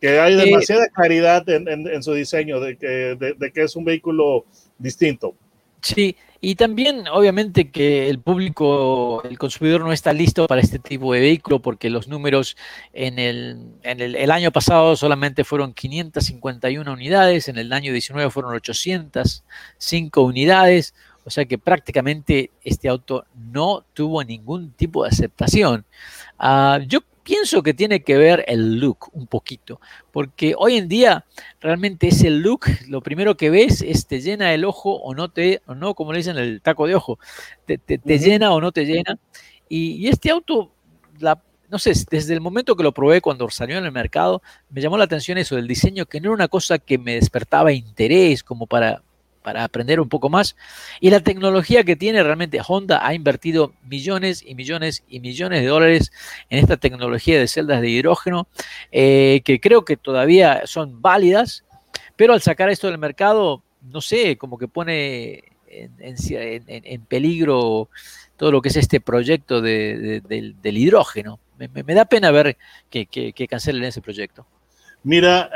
que 0.00 0.20
hay 0.20 0.36
demasiada 0.36 0.86
claridad 0.86 1.42
en, 1.48 2.02
su 2.04 2.14
diseño 2.14 2.60
de 2.60 2.76
que, 2.76 3.16
de 3.36 3.52
que 3.52 3.62
es 3.62 3.74
un 3.74 3.84
vehículo 3.84 4.44
distinto. 4.78 5.34
Sí, 5.80 6.14
y 6.44 6.56
también, 6.56 7.06
obviamente, 7.06 7.70
que 7.70 8.10
el 8.10 8.18
público, 8.18 9.22
el 9.22 9.38
consumidor 9.38 9.82
no 9.82 9.92
está 9.92 10.12
listo 10.12 10.48
para 10.48 10.60
este 10.60 10.80
tipo 10.80 11.14
de 11.14 11.20
vehículo 11.20 11.62
porque 11.62 11.88
los 11.88 12.08
números 12.08 12.56
en 12.92 13.20
el, 13.20 13.68
en 13.84 14.00
el, 14.00 14.30
año 14.32 14.50
pasado 14.50 14.96
solamente 14.96 15.44
fueron 15.44 15.72
551 15.72 16.92
unidades, 16.92 17.46
en 17.46 17.58
el 17.58 17.72
año 17.72 17.92
19 17.92 18.28
fueron 18.32 18.54
805 18.54 20.20
unidades, 20.20 20.94
o 21.24 21.30
sea 21.30 21.44
que 21.44 21.58
prácticamente 21.58 22.50
este 22.64 22.88
auto 22.88 23.24
no 23.52 23.84
tuvo 23.94 24.24
ningún 24.24 24.72
tipo 24.72 25.04
de 25.04 25.10
aceptación. 25.10 25.84
Uh, 26.40 26.80
yo 26.88 27.02
pienso 27.22 27.62
que 27.62 27.74
tiene 27.74 28.02
que 28.02 28.16
ver 28.16 28.44
el 28.48 28.78
look 28.78 29.10
un 29.12 29.26
poquito, 29.26 29.80
porque 30.10 30.54
hoy 30.56 30.76
en 30.76 30.88
día 30.88 31.24
realmente 31.60 32.08
ese 32.08 32.30
look, 32.30 32.66
lo 32.88 33.00
primero 33.00 33.36
que 33.36 33.50
ves 33.50 33.82
es 33.82 34.06
te 34.06 34.20
llena 34.20 34.52
el 34.54 34.64
ojo 34.64 34.94
o 34.94 35.14
no 35.14 35.30
te, 35.30 35.62
o 35.66 35.74
no, 35.74 35.94
como 35.94 36.12
le 36.12 36.18
dicen 36.18 36.36
el 36.36 36.60
taco 36.60 36.86
de 36.86 36.94
ojo, 36.94 37.18
te, 37.66 37.78
llena 38.18 38.52
o 38.52 38.60
no 38.60 38.72
te 38.72 38.84
llena. 38.84 39.18
Y, 39.68 40.08
este 40.08 40.30
auto, 40.30 40.70
la, 41.18 41.40
no 41.70 41.78
sé, 41.78 41.92
desde 42.10 42.34
el 42.34 42.40
momento 42.40 42.76
que 42.76 42.82
lo 42.82 42.92
probé 42.92 43.20
cuando 43.20 43.48
salió 43.48 43.78
en 43.78 43.84
el 43.84 43.92
mercado, 43.92 44.42
me 44.70 44.80
llamó 44.80 44.98
la 44.98 45.04
atención 45.04 45.38
eso 45.38 45.56
del 45.56 45.68
diseño, 45.68 46.06
que 46.06 46.20
no 46.20 46.28
era 46.28 46.34
una 46.34 46.48
cosa 46.48 46.78
que 46.78 46.98
me 46.98 47.14
despertaba 47.14 47.72
interés 47.72 48.42
como 48.42 48.66
para, 48.66 49.02
para 49.42 49.64
aprender 49.64 50.00
un 50.00 50.08
poco 50.08 50.28
más. 50.28 50.56
Y 51.00 51.10
la 51.10 51.20
tecnología 51.20 51.84
que 51.84 51.96
tiene 51.96 52.22
realmente 52.22 52.60
Honda 52.66 53.06
ha 53.06 53.14
invertido 53.14 53.72
millones 53.84 54.42
y 54.46 54.54
millones 54.54 55.04
y 55.08 55.20
millones 55.20 55.62
de 55.62 55.68
dólares 55.68 56.12
en 56.50 56.58
esta 56.58 56.76
tecnología 56.76 57.38
de 57.38 57.48
celdas 57.48 57.80
de 57.80 57.90
hidrógeno, 57.90 58.46
eh, 58.90 59.42
que 59.44 59.60
creo 59.60 59.84
que 59.84 59.96
todavía 59.96 60.62
son 60.66 61.02
válidas, 61.02 61.64
pero 62.16 62.32
al 62.32 62.42
sacar 62.42 62.70
esto 62.70 62.88
del 62.88 62.98
mercado, 62.98 63.62
no 63.82 64.00
sé, 64.00 64.36
como 64.36 64.58
que 64.58 64.68
pone 64.68 65.44
en, 65.68 67.04
peligro 67.06 67.88
todo 68.36 68.52
lo 68.52 68.60
que 68.62 68.68
es 68.68 68.76
este 68.76 69.00
proyecto 69.00 69.60
del, 69.60 70.22
hidrógeno. 70.62 71.38
Me, 71.58 71.94
da 71.94 72.04
pena 72.04 72.30
ver 72.30 72.56
que, 72.90 73.46
cancelen 73.48 73.84
ese 73.84 74.00
proyecto. 74.00 74.46
Mira, 75.04 75.50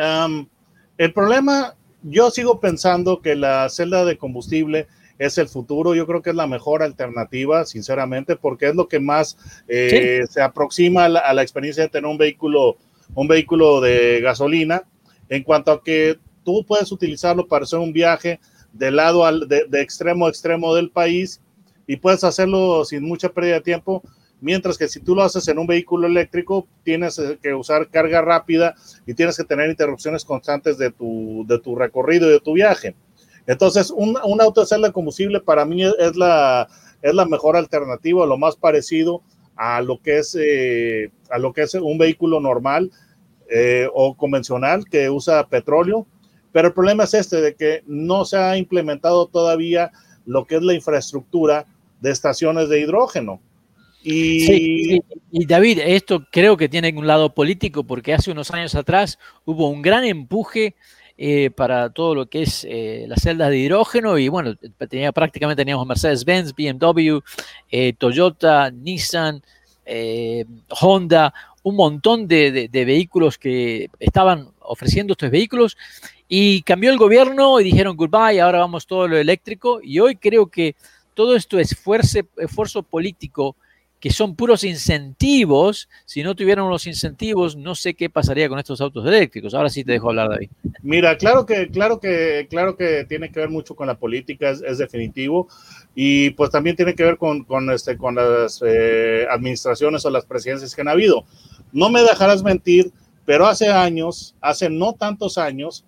el 0.99 1.13
problema 1.13 1.75
yo 2.09 2.31
sigo 2.31 2.61
pensando 2.61 3.21
que 3.21 3.35
la 3.35 3.69
celda 3.69 4.05
de 4.05 4.17
combustible 4.17 4.87
es 5.19 5.39
el 5.39 5.49
futuro. 5.49 5.95
Yo 5.95 6.07
creo 6.07 6.23
que 6.23 6.31
es 6.31 6.37
la 6.37 6.47
mejor 6.47 6.83
alternativa, 6.83 7.65
sinceramente, 7.65 8.37
porque 8.37 8.69
es 8.69 8.75
lo 8.75 8.87
que 8.87 9.01
más 9.01 9.37
eh, 9.67 10.23
se 10.29 10.41
aproxima 10.41 11.07
a 11.07 11.33
la, 11.35 11.43
experiencia 11.43 11.83
de 11.83 11.89
tener 11.89 12.09
un 12.09 12.19
vehículo, 12.19 12.77
un 13.15 13.27
vehículo 13.27 13.81
de 13.81 14.21
gasolina. 14.21 14.85
En 15.29 15.43
cuanto 15.43 15.73
a 15.73 15.83
que 15.83 16.19
tú 16.45 16.65
puedes 16.65 16.93
utilizarlo 16.93 17.49
para 17.49 17.65
hacer 17.65 17.81
un 17.81 17.93
viaje 17.93 18.39
de 18.73 18.93
lado 18.93 19.25
al, 19.25 19.49
de 19.49 19.81
extremo 19.81 20.27
a 20.27 20.29
extremo 20.29 20.75
del 20.75 20.91
país 20.91 21.41
y 21.87 21.97
puedes 21.97 22.23
hacerlo 22.23 22.85
sin 22.85 23.03
mucha 23.03 23.31
pérdida 23.31 23.55
de 23.55 23.61
tiempo 23.63 24.03
Mientras 24.41 24.77
que 24.77 24.89
si 24.89 25.01
tú 25.01 25.15
lo 25.15 25.23
haces 25.23 25.49
en 25.49 25.59
un 25.59 25.67
vehículo 25.67 26.07
eléctrico, 26.07 26.67
tienes 26.83 27.19
eh, 27.19 27.39
que 27.43 27.55
usar 27.55 27.89
carga 27.89 28.21
rápida 28.21 28.75
y 29.07 29.15
tienes 29.15 29.37
que 29.37 29.45
tener 29.45 29.71
interrupciones 29.71 30.25
constantes 30.25 30.77
de 30.77 30.91
tu, 30.91 31.45
de 31.49 31.59
tu 31.59 31.75
recorrido 31.75 32.29
y 32.29 32.33
de 32.33 32.41
tu 32.41 32.53
viaje. 32.53 32.95
Entonces, 33.47 33.91
un, 33.91 34.19
un 34.25 34.41
auto 34.41 34.61
de 34.61 34.67
celda 34.67 34.93
combustible 34.93 35.41
para 35.41 35.65
mí 35.65 35.85
es 35.85 36.17
la, 36.17 36.69
es 37.01 37.15
la 37.15 37.25
mejor 37.25 37.57
alternativa, 37.57 38.27
lo 38.27 38.37
más 38.37 38.57
parecido 38.57 39.23
a 39.57 39.81
lo 39.81 40.01
que 40.03 40.19
es, 40.19 40.37
eh, 40.39 41.11
a 41.31 41.39
lo 41.39 41.53
que 41.53 41.63
es 41.63 41.75
un 41.75 41.97
vehículo 41.97 42.41
normal 42.41 42.91
eh, 43.49 43.89
o 43.95 44.17
convencional 44.17 44.85
que 44.85 45.09
usa 45.09 45.49
petróleo. 45.49 46.07
Pero 46.53 46.69
el 46.69 46.75
problema 46.75 47.05
es 47.05 47.15
este, 47.15 47.41
de 47.41 47.55
que 47.55 47.83
no 47.87 48.25
se 48.25 48.37
ha 48.37 48.57
implementado 48.57 49.27
todavía 49.27 49.93
lo 50.25 50.47
que 50.47 50.57
es 50.57 50.63
la 50.63 50.75
infraestructura 50.75 51.67
de 52.01 52.11
estaciones 52.11 52.69
de 52.69 52.81
hidrógeno. 52.81 53.41
Y... 54.09 55.01
y 55.33 55.47
David, 55.47 55.81
esto 55.85 56.29
creo 56.31 56.57
que 56.57 56.69
tiene 56.69 56.95
un 56.97 57.09
lado 57.09 57.35
político 57.35 57.83
porque 57.83 58.15
hace 58.15 58.31
unos 58.31 58.53
años 58.53 58.77
atrás 58.77 59.19
hubo 59.45 59.69
un 59.69 59.83
gran 59.83 60.05
empuje 60.05 60.77
eh, 61.19 61.51
para 61.51 61.91
todo 61.91 62.15
lo 62.15 62.27
que 62.27 62.43
es 62.43 62.65
eh, 62.71 63.07
las 63.09 63.23
celdas 63.23 63.51
de 63.51 63.59
hidrógeno 63.59 64.17
y 64.17 64.29
bueno, 64.29 64.55
tenía, 64.89 65.11
prácticamente 65.11 65.63
teníamos 65.63 65.89
Mercedes-Benz, 65.89 66.55
BMW, 66.55 67.19
eh, 67.69 67.95
Toyota, 67.95 68.71
Nissan, 68.71 69.43
Honda, 70.81 71.35
un 71.65 71.75
montón 71.75 72.29
de, 72.29 72.69
de, 72.71 72.85
vehículos 72.85 73.39
que 73.39 73.91
estaban 73.99 74.51
ofreciendo 74.61 75.15
estos 75.15 75.33
vehículos 75.33 75.77
y 76.29 76.63
cambió 76.63 76.91
el 76.91 76.97
gobierno 76.97 77.59
y 77.59 77.65
dijeron 77.65 77.97
goodbye, 77.97 78.41
ahora 78.41 78.61
vamos 78.61 78.87
todo 78.87 79.09
lo 79.09 79.17
eléctrico 79.17 79.81
y 79.83 79.99
hoy 79.99 80.15
creo 80.15 80.47
que 80.47 80.77
todo 81.15 81.35
esto 81.35 81.59
esfuerzo, 81.59 82.21
esfuerzo 82.37 82.85
político 82.85 83.57
que 84.01 84.11
son 84.11 84.37
puros 84.37 84.65
incentivos. 84.65 85.89
Si 86.05 86.23
no 86.23 86.35
tuvieran 86.35 86.69
los 86.69 86.87
incentivos, 86.87 87.57
no 87.57 87.75
sé 87.75 87.95
qué 87.95 88.11
pasaría 88.11 88.49
con 88.49 88.59
estos 88.59 88.81
autos 88.81 89.07
eléctricos. 89.07 89.55
Ahora 89.55 89.71
sí 89.71 89.85
te 89.85 89.93
dejo 89.93 90.11
hablar, 90.11 90.29
David. 90.29 90.51
Mira, 90.83 91.17
claro 91.17 91.47
que, 91.47 91.69
claro 91.69 91.99
que, 91.99 92.47
claro 92.51 92.77
que 92.77 93.05
tiene 93.09 93.31
que 93.31 93.41
ver 93.41 93.49
mucho 93.49 93.75
con 93.75 93.87
la 93.87 93.99
política, 93.99 94.51
es, 94.51 94.79
definitivo. 94.79 95.49
Y 95.95 96.31
pues 96.31 96.51
también 96.51 96.77
tiene 96.77 96.95
que 96.95 97.05
ver 97.05 97.17
con, 97.17 97.45
con, 97.45 97.71
este, 97.71 97.97
con 97.97 98.15
las 98.15 98.63
eh, 98.67 99.27
administraciones 99.31 100.05
o 100.05 100.11
las 100.11 100.27
presidencias 100.27 100.75
que 100.75 100.83
han 100.83 100.89
habido. 100.89 101.25
No 101.73 101.89
me 101.91 102.03
dejarás 102.03 102.43
mentir, 102.43 102.93
pero 103.25 103.47
hace 103.47 103.69
años, 103.69 104.35
hace 104.41 104.69
no 104.69 104.93
tantos 104.93 105.39
años, 105.39 105.85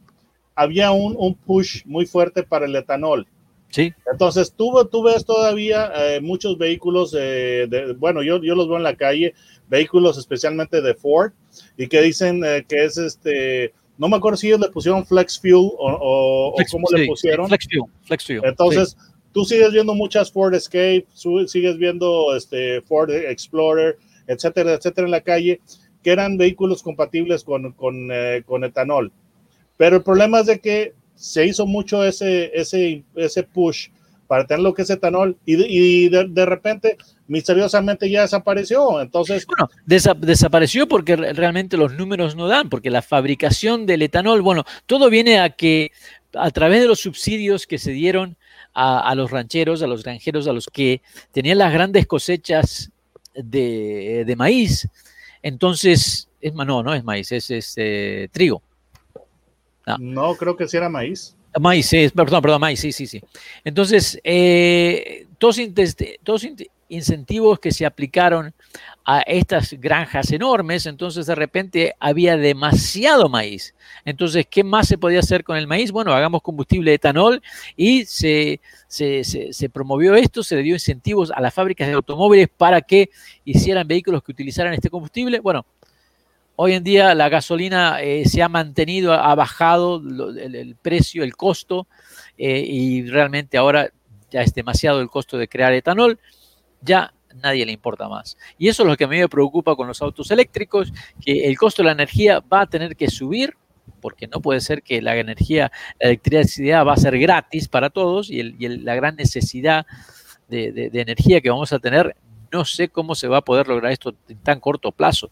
había 0.54 0.90
un, 0.90 1.14
un 1.16 1.34
push 1.34 1.84
muy 1.84 2.06
fuerte 2.06 2.42
para 2.42 2.66
el 2.66 2.74
etanol 2.74 3.28
Sí. 3.70 3.92
Entonces, 4.10 4.52
tú, 4.56 4.72
tú 4.90 5.02
ves 5.02 5.25
todavía 5.25 5.92
eh, 5.94 6.20
muchos 6.20 6.56
vehículos, 6.56 7.12
de, 7.12 7.94
bueno, 7.98 8.22
yo, 8.22 8.42
yo 8.42 8.54
los 8.54 8.68
veo 8.68 8.78
en 8.78 8.82
la 8.82 8.96
calle, 8.96 9.34
vehículos 9.68 10.16
especialmente 10.16 10.80
de 10.80 10.94
Ford, 10.94 11.32
y 11.76 11.87
que 11.87 12.00
dicen 12.00 12.42
eh, 12.44 12.64
que 12.66 12.84
es 12.84 12.96
este, 12.96 13.72
no 13.98 14.08
me 14.08 14.16
acuerdo 14.16 14.37
si 14.37 14.46
ellos 14.46 14.60
le 14.60 14.68
pusieron 14.68 15.04
Flex 15.04 15.40
Fuel 15.40 15.70
o, 15.78 16.54
cómo 16.70 16.87
le 16.92 17.06
pusieron. 17.06 17.48
Flex 17.48 17.66
Fuel, 17.68 17.84
Flex 18.04 18.26
Fuel. 18.26 18.40
Entonces, 18.44 18.96
tú 19.32 19.44
sigues 19.44 19.72
viendo 19.72 19.94
muchas 19.94 20.32
Ford 20.32 20.54
Escape, 20.54 21.06
sigues 21.46 21.76
viendo 21.76 22.34
este, 22.34 22.80
Ford 22.82 23.10
Explorer, 23.10 23.98
etcétera, 24.26 24.75
etcétera, 24.75 25.06
en 25.06 25.10
la 25.10 25.20
calle, 25.20 25.60
que 26.02 26.10
eran 26.10 26.38
vehículos 26.38 26.82
compatibles 26.82 27.44
con, 27.44 27.72
con, 27.72 28.10
eh, 28.12 28.42
con 28.46 28.64
etanol. 28.64 29.12
Pero 29.76 29.96
el 29.96 30.02
problema 30.02 30.40
es 30.40 30.46
de 30.46 30.60
que 30.60 30.94
se 31.18 31.44
hizo 31.46 31.66
mucho 31.66 32.04
ese, 32.04 32.50
ese, 32.54 33.02
ese 33.16 33.42
push 33.42 33.88
para 34.28 34.46
tener 34.46 34.62
lo 34.62 34.75
que 34.75 34.82
es 34.82 34.90
etanol 34.90 35.37
y, 35.44 36.08
de, 36.10 36.46
repente 36.46 36.96
misteriosamente 37.26 38.08
ya 38.08 38.22
desapareció. 38.22 39.00
Entonces, 39.00 39.46
bueno, 39.46 39.68
desapareció 39.87 40.87
porque 40.87 41.16
realmente 41.16 41.76
los 41.76 41.94
números 41.94 42.37
no 42.37 42.46
dan, 42.46 42.68
porque 42.68 42.90
la 42.90 43.02
fabricación 43.02 43.87
del 43.87 44.02
etanol, 44.02 44.42
bueno, 44.42 44.64
todo 44.87 45.10
viene 45.10 45.40
a 45.40 45.50
que 45.50 45.92
a 46.34 46.50
través 46.50 46.82
de 46.82 46.88
los 46.88 47.00
subsidios 47.00 47.66
que 47.66 47.78
se 47.78 47.90
dieron 47.90 48.37
a, 48.75 49.12
los 49.16 49.32
rancheros, 49.32 49.82
a 49.82 49.88
los 49.88 50.04
granjeros, 50.04 50.46
a 50.46 50.52
los 50.52 50.68
que 50.68 51.02
tenían 51.32 51.58
las 51.58 51.72
grandes 51.72 52.06
cosechas 52.06 52.92
de, 53.34 54.34
maíz, 54.37 54.88
entonces, 55.42 56.28
es, 56.40 56.54
no, 56.54 56.82
no 56.82 56.94
es 56.94 57.02
maíz, 57.02 57.32
es, 57.32 57.50
este 57.50 58.28
trigo. 58.30 58.62
No. 59.99 60.35
creo 60.35 60.57
que 60.57 60.68
sí 60.68 60.76
era 60.76 60.88
maíz. 60.88 61.35
Maíz, 61.59 61.87
sí, 61.87 62.09
perdón, 62.14 62.42
perdón, 62.42 62.61
maíz, 62.61 62.80
sí, 62.80 62.92
sí, 62.92 63.07
sí. 63.07 63.23
Entonces, 63.64 64.21
eh, 64.23 65.26
todos, 65.38 65.59
todos 66.23 66.47
incentivos 66.88 67.59
que 67.59 67.73
se 67.73 67.87
aplicaron 67.87 68.54
a 69.04 69.21
estas 69.21 69.73
granjas 69.75 70.30
enormes, 70.33 70.87
entonces 70.87 71.26
de 71.26 71.35
repente 71.35 71.95
había 71.99 72.37
demasiado 72.37 73.28
maíz. 73.28 73.75
Entonces, 74.04 74.47
¿qué 74.50 74.62
más 74.64 74.88
se 74.88 74.99
podía 74.99 75.21
hacer 75.21 75.45
con 75.45 75.57
el 75.57 75.66
maíz? 75.66 75.90
Bueno, 75.90 76.12
hagamos 76.12 76.42
combustible 76.42 76.92
etanol 76.92 77.42
y 77.76 78.04
se, 78.04 78.61
se, 78.87 79.25
se, 79.25 79.68
promovió 79.71 80.14
esto, 80.14 80.42
se 80.42 80.57
le 80.57 80.62
dio 80.62 80.75
incentivos 80.75 81.30
a 81.30 81.40
las 81.40 81.54
fábricas 81.54 81.88
de 81.88 81.95
automóviles 81.95 82.49
para 82.54 82.83
que 82.83 83.11
hicieran 83.45 83.88
vehículos 83.88 84.23
que 84.23 84.33
utilizaran 84.33 84.75
este 84.75 84.90
combustible. 84.90 85.40
Bueno, 85.40 85.64
Hoy 86.60 86.72
en 86.72 86.82
día 86.82 87.14
la 87.14 87.28
gasolina 87.28 88.02
eh, 88.02 88.24
se 88.28 88.42
ha 88.42 88.48
mantenido, 88.48 89.12
ha 89.12 89.32
bajado 89.36 90.02
el, 90.04 90.74
precio, 90.82 91.22
el 91.22 91.36
costo, 91.36 91.86
eh, 92.36 92.64
y 92.66 93.08
realmente 93.08 93.56
ahora 93.56 93.92
ya 94.32 94.42
es 94.42 94.52
demasiado 94.54 95.00
el 95.00 95.08
costo 95.08 95.38
de 95.38 95.46
crear 95.46 95.72
etanol, 95.72 96.18
ya 96.80 97.14
nadie 97.40 97.64
le 97.64 97.70
importa 97.70 98.08
más. 98.08 98.36
Y 98.58 98.66
eso 98.66 98.82
es 98.82 98.88
lo 98.88 98.96
que 98.96 99.04
a 99.04 99.06
mí 99.06 99.18
me 99.20 99.28
preocupa 99.28 99.76
con 99.76 99.86
los 99.86 100.02
autos 100.02 100.32
eléctricos, 100.32 100.92
que 101.24 101.46
el 101.46 101.56
costo 101.56 101.82
de 101.82 101.86
la 101.86 101.92
energía 101.92 102.40
va 102.40 102.62
a 102.62 102.66
tener 102.66 102.96
que 102.96 103.08
subir, 103.08 103.54
porque 104.00 104.26
no 104.26 104.40
puede 104.40 104.60
ser 104.60 104.82
que 104.82 105.00
la 105.00 105.16
energía, 105.16 105.70
la 106.00 106.08
electricidad 106.08 106.84
va 106.84 106.94
a 106.94 106.96
ser 106.96 107.20
gratis 107.20 107.68
para 107.68 107.88
todos 107.88 108.30
y, 108.30 108.42
la 108.42 108.96
gran 108.96 109.14
necesidad 109.14 109.86
de 110.48 110.90
energía 110.92 111.40
que 111.40 111.50
vamos 111.50 111.72
a 111.72 111.78
tener 111.78 112.16
no 112.52 112.64
sé 112.64 112.88
cómo 112.88 113.14
se 113.14 113.28
va 113.28 113.38
a 113.38 113.45
poder 113.45 113.69
lograr 113.69 113.93
esto 113.93 114.14
en 114.28 114.38
tan 114.38 114.61
corto 114.61 114.93
plazo. 114.93 115.31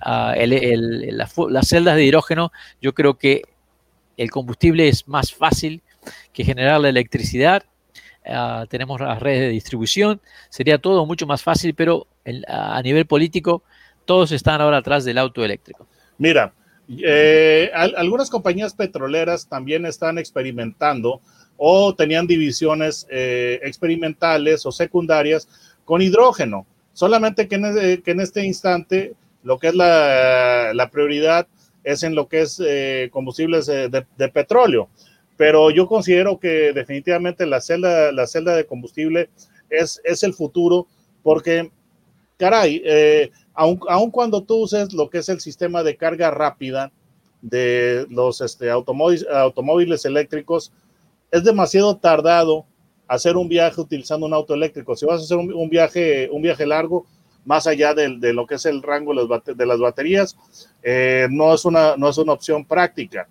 Ah, 0.00 0.34
las 0.36 1.68
celdas 1.68 1.96
de 1.96 2.04
hidrógeno, 2.04 2.52
yo 2.80 2.94
creo 2.94 3.18
que 3.18 3.42
el 4.16 4.30
combustible 4.30 4.88
es 4.88 5.06
más 5.08 5.32
fácil 5.32 5.82
que 6.32 6.44
generar 6.44 6.80
la 6.80 6.88
electricidad. 6.88 7.64
Ah, 8.26 8.66
tenemos 8.68 9.00
las 9.00 9.20
redes 9.20 9.40
de 9.40 9.48
distribución, 9.48 10.20
sería 10.50 10.78
todo 10.78 11.06
mucho 11.06 11.26
más 11.26 11.42
fácil, 11.42 11.74
pero 11.74 12.06
a 12.46 12.82
nivel 12.82 13.06
político 13.06 13.62
todos 14.04 14.32
están 14.32 14.60
ahora 14.60 14.78
atrás 14.78 15.04
del 15.04 15.18
auto 15.18 15.44
eléctrico. 15.44 15.86
Mira, 16.18 16.52
eh, 16.88 17.70
algunas 17.74 18.30
compañías 18.30 18.74
petroleras 18.74 19.46
también 19.46 19.84
están 19.84 20.16
experimentando 20.18 21.20
o 21.58 21.94
tenían 21.94 22.26
divisiones 22.26 23.06
eh, 23.10 23.60
experimentales 23.62 24.64
o 24.64 24.72
secundarias 24.72 25.48
con 25.88 26.02
hidrógeno. 26.02 26.66
Solamente 26.92 27.48
que 27.48 27.54
en, 27.54 28.20
este 28.20 28.44
instante 28.44 29.14
lo 29.42 29.58
que 29.58 29.68
es 29.68 29.74
la, 29.74 30.90
prioridad 30.92 31.46
es 31.82 32.02
en 32.02 32.14
lo 32.14 32.28
que 32.28 32.42
es 32.42 32.60
eh, 32.62 33.08
combustibles 33.10 33.64
de, 33.64 34.28
petróleo. 34.28 34.90
Pero 35.38 35.70
yo 35.70 35.86
considero 35.86 36.38
que 36.38 36.74
definitivamente 36.74 37.46
la 37.46 37.62
celda, 37.62 38.12
la 38.12 38.26
celda 38.26 38.54
de 38.54 38.66
combustible 38.66 39.30
es, 39.70 39.98
el 40.04 40.34
futuro 40.34 40.86
porque, 41.22 41.70
caray, 42.36 42.82
eh, 42.84 43.30
aun, 43.54 44.10
cuando 44.10 44.42
tú 44.42 44.56
uses 44.56 44.92
lo 44.92 45.08
que 45.08 45.18
es 45.18 45.30
el 45.30 45.40
sistema 45.40 45.82
de 45.82 45.96
carga 45.96 46.30
rápida 46.30 46.92
de 47.40 48.06
los 48.10 48.42
este, 48.42 48.68
automóviles 48.70 50.04
eléctricos, 50.04 50.70
es 51.30 51.44
demasiado 51.44 51.96
tardado 51.96 52.66
hacer 53.08 53.36
un 53.36 53.48
viaje 53.48 53.80
utilizando 53.80 54.26
un 54.26 54.34
auto 54.34 54.54
eléctrico. 54.54 54.94
Si 54.94 55.06
vas 55.06 55.20
a 55.20 55.24
hacer 55.24 55.38
un, 55.38 55.68
viaje, 55.70 56.28
un 56.30 56.42
viaje 56.42 56.66
largo, 56.66 57.06
más 57.44 57.66
allá 57.66 57.94
de, 57.94 58.10
lo 58.34 58.46
que 58.46 58.56
es 58.56 58.66
el 58.66 58.82
rango 58.82 59.14
de 59.14 59.66
las 59.66 59.78
baterías, 59.80 60.36
eh, 60.82 61.26
no, 61.30 61.54
es 61.54 61.64
una, 61.64 61.96
no 61.96 62.10
es 62.10 62.18
una 62.18 62.34
opción 62.34 62.64
práctica. 62.66 63.26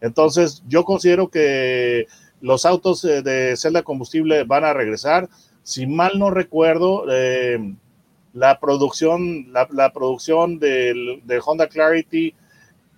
Entonces, 0.00 0.62
yo 0.66 0.84
considero 0.84 1.28
que 1.28 2.06
los 2.40 2.66
autos 2.66 3.04
eh, 3.04 3.22
de 3.22 3.56
celda 3.56 3.82
combustible 3.82 4.42
van 4.44 4.64
a 4.64 4.72
regresar. 4.72 5.28
Si 5.62 5.86
mal 5.86 6.18
no 6.18 6.30
recuerdo, 6.30 7.04
eh, 7.08 7.74
la 8.32 8.58
producción, 8.58 9.52
la, 9.52 9.92
producción 9.92 10.58
de, 10.58 11.22
Honda 11.44 11.68
Clarity 11.68 12.34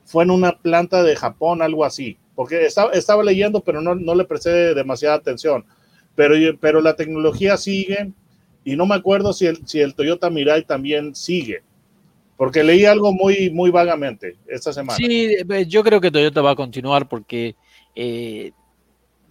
fue 0.04 0.24
en 0.24 0.30
una 0.30 0.52
planta 0.52 1.02
de 1.02 1.16
Japón, 1.16 1.60
algo 1.60 1.84
así, 1.84 2.16
porque 2.34 2.64
estaba, 2.64 3.22
leyendo, 3.22 3.60
pero 3.60 3.82
no, 3.82 3.94
no 3.94 4.14
le 4.14 4.24
presté 4.24 4.74
demasiada 4.74 5.16
atención 5.16 5.64
pero, 6.14 6.34
pero 6.60 6.80
la 6.80 6.96
tecnología 6.96 7.56
sigue 7.56 8.12
y 8.64 8.76
no 8.76 8.86
me 8.86 8.94
acuerdo 8.94 9.32
si 9.32 9.46
el, 9.46 9.66
si 9.66 9.80
el 9.80 9.94
Toyota 9.94 10.30
Mirai 10.30 10.64
también 10.64 11.14
sigue. 11.14 11.62
Porque 12.36 12.64
leí 12.64 12.84
algo 12.84 13.12
muy, 13.12 13.50
muy 13.50 13.70
vagamente 13.70 14.36
esta 14.46 14.72
semana. 14.72 14.96
Sí, 14.96 15.36
eh, 15.48 15.66
yo 15.66 15.84
creo 15.84 16.00
que 16.00 16.10
Toyota 16.10 16.42
va 16.42 16.52
a 16.52 16.56
continuar 16.56 17.08
porque 17.08 17.54
eh, 17.94 18.52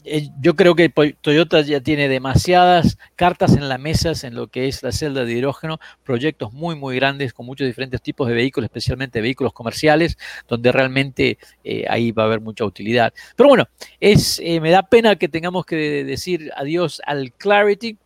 eh, 0.04 0.30
yo 0.42 0.56
creo 0.56 0.76
que 0.76 0.90
Toyota 0.90 1.62
ya 1.62 1.80
tiene 1.80 2.10
demasiadas 2.10 2.98
cartas 3.16 3.56
en 3.56 3.70
la 3.70 3.78
mesa 3.78 4.12
en 4.24 4.36
lo 4.36 4.48
que 4.48 4.68
es 4.68 4.82
la 4.82 4.92
celda 4.92 5.26
de 5.26 5.34
hidrógeno, 5.34 5.80
proyectos 6.04 6.54
muy, 6.54 6.76
muy 6.76 6.96
grandes 6.96 7.34
con 7.34 7.46
muchos 7.46 7.68
diferentes 7.68 8.02
tipos 8.02 8.28
de 8.28 8.34
vehículos, 8.34 8.66
especialmente 8.66 9.22
vehículos 9.22 9.54
comerciales, 9.54 10.18
donde 10.48 10.72
realmente 10.72 11.38
eh, 11.64 11.86
ahí 11.88 12.12
va 12.12 12.24
a 12.24 12.26
haber 12.26 12.42
mucha 12.42 12.66
utilidad. 12.66 13.14
Pero 13.36 13.50
bueno, 13.50 13.68
es, 14.00 14.42
eh, 14.44 14.60
me 14.60 14.72
da 14.72 14.84
pena 14.84 15.16
que 15.16 15.30
tengamos 15.30 15.66
que 15.66 16.04
decir 16.04 16.52
adiós 16.56 17.02
al 17.06 17.32
Clarity. 17.34 17.98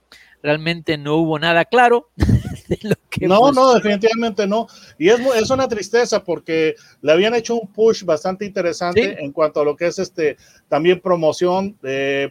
Realmente 0.44 0.98
no 0.98 1.16
hubo 1.16 1.40
nada 1.40 1.66
claro 1.66 2.10
no, 3.22 3.52
no, 3.52 3.74
definitivamente 3.74 4.48
no. 4.48 4.68
Y 4.98 5.10
es, 5.10 5.20
es 5.36 5.50
una 5.50 5.68
tristeza 5.68 6.24
porque 6.24 6.76
le 7.02 7.12
habían 7.12 7.36
hecho 7.36 7.56
un 7.56 7.68
push 7.68 8.04
bastante 8.04 8.46
interesante 8.46 9.24
en 9.24 9.32
cuanto 9.32 9.62
a 9.62 9.66
lo 9.66 9.76
que 9.76 9.88
es 9.88 10.00
este 10.00 10.38
también 10.68 11.00
promoción. 11.00 11.78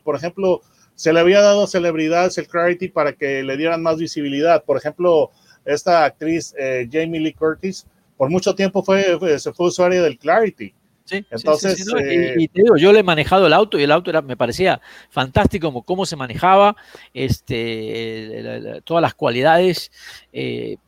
por 0.02 0.16
ejemplo, 0.16 0.62
se 0.94 1.12
le 1.12 1.20
había 1.20 1.40
dado 1.40 1.66
celebridades 1.66 2.38
el 2.38 2.46
Clarity 2.46 2.88
para 2.88 3.12
que 3.12 3.42
le 3.42 3.56
dieran 3.56 3.82
más 3.82 3.98
visibilidad. 3.98 4.64
Por 4.64 4.76
ejemplo, 4.76 5.30
esta 5.64 6.04
actriz 6.04 6.54
eh, 6.58 6.88
Jamie 6.90 7.20
Lee 7.20 7.34
Curtis, 7.34 7.86
por 8.16 8.30
mucho 8.30 8.54
tiempo 8.54 8.82
fue, 8.82 9.18
se 9.38 9.52
fue 9.52 9.66
usuaria 9.66 10.02
del 10.02 10.18
Clarity. 10.18 10.74
Sí, 11.04 11.24
Entonces, 11.30 11.86
eh, 12.00 12.34
y, 12.38 12.48
te 12.48 12.62
digo, 12.62 12.76
yo 12.78 12.90
le 12.90 13.00
he 13.00 13.02
manejado 13.02 13.46
el 13.46 13.52
auto 13.52 13.78
y 13.78 13.82
el 13.82 13.92
auto 13.92 14.08
era, 14.08 14.22
me 14.22 14.38
parecía 14.38 14.80
fantástico 15.10 15.66
como 15.66 15.82
cómo 15.82 16.06
se 16.06 16.16
manejaba, 16.16 16.76
este, 17.12 18.80
todas 18.84 19.02
las 19.02 19.14
cualidades. 19.14 19.92
Eh, 20.32 20.78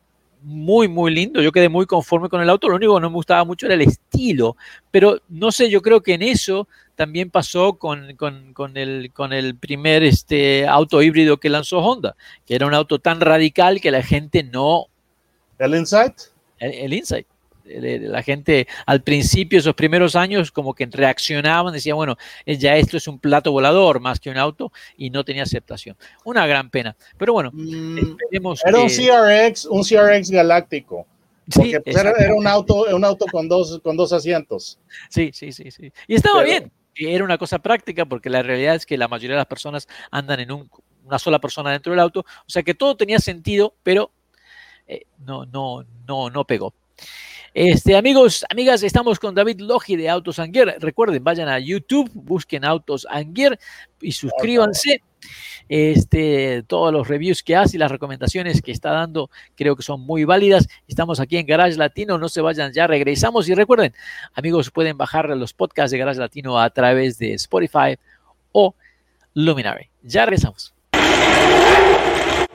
muy, 0.41 0.87
muy 0.87 1.13
lindo. 1.13 1.41
Yo 1.41 1.51
quedé 1.51 1.67
muy 1.67 1.85
conforme 1.85 2.29
con 2.29 2.41
el 2.41 2.49
auto. 2.49 2.69
Lo 2.69 2.75
único 2.75 2.95
que 2.95 3.01
no 3.01 3.09
me 3.09 3.15
gustaba 3.15 3.43
mucho 3.43 3.65
era 3.65 3.75
el 3.75 3.81
estilo. 3.81 4.55
Pero 4.91 5.21
no 5.27 5.51
sé, 5.51 5.69
yo 5.69 5.81
creo 5.81 6.01
que 6.01 6.13
en 6.13 6.21
eso 6.21 6.67
también 6.95 7.29
pasó 7.29 7.73
con, 7.77 8.15
con, 8.15 8.77
el, 8.77 9.11
con 9.13 9.33
el 9.33 9.55
primer 9.55 10.03
este, 10.03 10.67
auto 10.67 11.01
híbrido 11.01 11.37
que 11.37 11.49
lanzó 11.49 11.79
Honda, 11.79 12.15
que 12.45 12.55
era 12.55 12.65
un 12.65 12.73
auto 12.73 12.99
tan 12.99 13.21
radical 13.21 13.81
que 13.81 13.91
la 13.91 14.01
gente 14.03 14.43
no... 14.43 14.87
¿El 15.59 15.75
Insight? 15.75 16.13
El, 16.59 16.93
Insight. 16.93 17.27
La 17.67 18.23
gente 18.23 18.67
al 18.85 19.03
principio, 19.03 19.59
esos 19.59 19.75
primeros 19.75 20.15
años, 20.15 20.51
como 20.51 20.73
que 20.73 20.85
reaccionaban, 20.85 21.73
decían, 21.73 21.95
bueno, 21.95 22.17
ya 22.45 22.75
esto 22.75 22.97
es 22.97 23.07
un 23.07 23.19
plato 23.19 23.51
volador 23.51 23.99
más 23.99 24.19
que 24.19 24.29
un 24.29 24.37
auto, 24.37 24.71
y 24.97 25.09
no 25.09 25.23
tenía 25.23 25.43
aceptación. 25.43 25.95
Una 26.23 26.47
gran 26.47 26.69
pena. 26.69 26.95
Pero 27.17 27.33
bueno, 27.33 27.51
mm, 27.53 27.97
esperemos 27.97 28.61
Era 28.65 28.79
un 28.79 28.89
CRX, 28.89 29.65
un 29.65 29.83
CRX 29.83 30.31
galáctico. 30.31 31.05
Porque 31.53 31.79
pues, 31.79 31.95
era, 31.95 32.35
un 32.35 32.45
auto, 32.45 32.85
un 32.93 33.05
auto 33.05 33.25
con 33.31 33.47
dos, 33.47 33.79
con 33.81 33.95
dos 33.95 34.11
asientos. 34.11 34.79
Sí, 35.09 35.31
sí, 35.33 35.51
sí, 35.51 35.71
sí. 35.71 35.91
Y 36.07 36.15
estaba 36.15 36.43
bien. 36.43 36.71
Era 36.95 37.23
una 37.23 37.37
cosa 37.37 37.59
práctica 37.59 38.05
porque 38.05 38.29
la 38.29 38.41
realidad 38.41 38.75
es 38.75 38.85
que 38.85 38.97
la 38.97 39.07
mayoría 39.07 39.35
de 39.35 39.41
las 39.41 39.45
personas 39.45 39.87
andan 40.11 40.39
en 40.39 40.51
una 41.05 41.19
sola 41.19 41.39
persona 41.39 41.71
dentro 41.71 41.91
del 41.91 41.99
auto. 41.99 42.21
O 42.21 42.49
sea 42.49 42.63
que 42.63 42.73
todo 42.73 42.97
tenía 42.97 43.19
sentido, 43.19 43.75
pero 43.83 44.11
eh, 44.87 45.05
no, 45.19 45.45
no, 45.45 45.85
no, 46.07 46.29
no 46.29 46.45
pegó. 46.45 46.73
Este, 47.59 47.97
amigos, 47.97 48.45
amigas, 48.51 48.83
estamos 48.83 49.17
con 49.17 49.33
David 49.33 49.61
Logi 49.61 49.95
de 49.95 50.09
Autos. 50.09 50.39
Recuerden, 50.77 51.23
vayan 51.23 51.49
a 51.49 51.57
YouTube, 51.57 52.07
busquen 52.13 52.63
Autos 52.63 53.07
y 53.99 54.11
suscríbanse. 54.11 55.01
Este, 55.67 56.61
todos 56.67 56.93
los 56.93 57.07
reviews 57.07 57.41
que 57.41 57.55
hace 57.55 57.77
y 57.77 57.79
las 57.79 57.89
recomendaciones 57.89 58.61
que 58.61 58.71
está 58.71 58.91
dando 58.91 59.31
creo 59.55 59.75
que 59.75 59.81
son 59.81 60.01
muy 60.01 60.23
válidas. 60.23 60.67
Estamos 60.87 61.19
aquí 61.19 61.37
en 61.37 61.47
Garage 61.47 61.77
Latino, 61.77 62.19
no 62.19 62.29
se 62.29 62.41
vayan, 62.41 62.73
ya 62.73 62.85
regresamos 62.85 63.49
y 63.49 63.55
recuerden, 63.55 63.91
amigos, 64.35 64.69
pueden 64.69 64.95
bajar 64.95 65.27
los 65.29 65.51
podcasts 65.53 65.89
de 65.89 65.97
Garage 65.97 66.19
Latino 66.19 66.59
a 66.59 66.69
través 66.69 67.17
de 67.17 67.33
Spotify 67.33 67.97
o 68.51 68.75
Luminary. 69.33 69.89
Ya 70.03 70.25
regresamos. 70.25 70.75